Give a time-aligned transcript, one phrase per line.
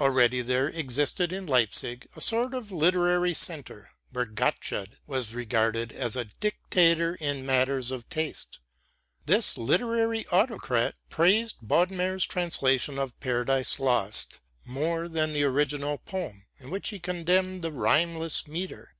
[0.00, 6.16] Already there existed in Leipzig a sort of literary centre, where Gottsched was regarded as
[6.16, 8.58] a dictator in matters of taste.
[9.24, 16.68] This literary autocrat praised Bodmer's translation of 'Paradise Lost' more than the original poem, in
[16.68, 18.96] which he condemned the rhymeless metre.